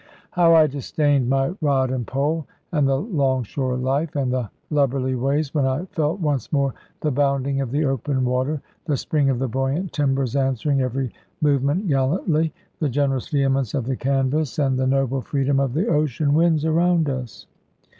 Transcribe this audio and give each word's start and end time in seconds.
How 0.31 0.55
I 0.55 0.65
disdained 0.65 1.29
my 1.29 1.53
rod 1.61 1.91
and 1.91 2.07
pole, 2.07 2.47
and 2.71 2.87
the 2.89 2.95
long 2.97 3.43
shore 3.43 3.75
life 3.77 4.15
and 4.15 4.33
the 4.33 4.49
lubberly 4.71 5.13
ways, 5.13 5.53
when 5.53 5.67
I 5.67 5.85
felt 5.91 6.19
once 6.19 6.51
more 6.51 6.73
the 7.01 7.11
bounding 7.11 7.61
of 7.61 7.69
the 7.69 7.85
open 7.85 8.25
water, 8.25 8.63
the 8.85 8.97
spring 8.97 9.29
of 9.29 9.37
the 9.37 9.47
buoyant 9.47 9.93
timbers 9.93 10.35
answering 10.35 10.81
every 10.81 11.13
movement 11.39 11.87
gallantly, 11.87 12.51
the 12.79 12.89
generous 12.89 13.27
vehemence 13.27 13.75
of 13.75 13.85
the 13.85 13.95
canvas, 13.95 14.57
and 14.57 14.75
the 14.79 14.87
noble 14.87 15.21
freedom 15.21 15.59
of 15.59 15.75
the 15.75 15.85
ocean 15.87 16.33
winds 16.33 16.65
around 16.65 17.07
us! 17.07 17.45